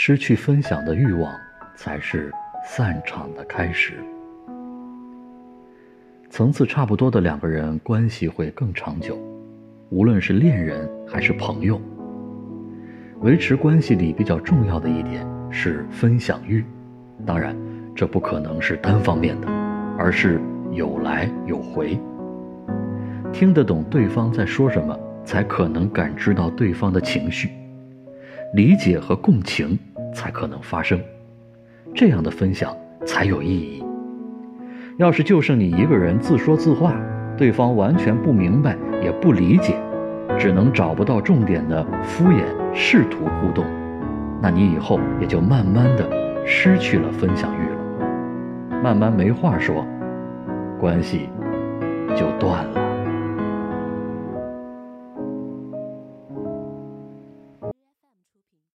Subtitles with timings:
[0.00, 1.34] 失去分享的欲望，
[1.74, 2.32] 才是
[2.64, 3.94] 散场的开始。
[6.30, 9.18] 层次差不多的两个人关系会更长久，
[9.90, 11.80] 无论是恋人还是朋友。
[13.22, 16.64] 维持关系里比较重要的一点是分享欲，
[17.26, 17.56] 当然，
[17.92, 19.48] 这不可能是单方面的，
[19.98, 20.40] 而是
[20.70, 21.98] 有来有回。
[23.32, 27.50] 听得懂对方在说什么，才可能感知到对方的情绪，
[28.54, 29.76] 理解和共情
[30.18, 31.00] 才可能发生，
[31.94, 32.76] 这样的分享
[33.06, 33.84] 才有意义。
[34.96, 36.92] 要是就剩你一个人自说自话，
[37.36, 39.76] 对方完全不明白也不理解，
[40.36, 42.42] 只能找不到重点的敷衍
[42.74, 43.64] 试图互动，
[44.42, 46.10] 那你以后也就慢慢的
[46.44, 49.86] 失去了分享欲了，慢慢没话说，
[50.80, 51.28] 关系
[52.16, 52.77] 就断了。